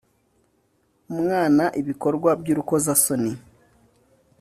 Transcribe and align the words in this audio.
umwana 1.11 1.63
ibikorwa 1.81 2.29
by 2.41 2.47
urukozasoni 2.53 3.31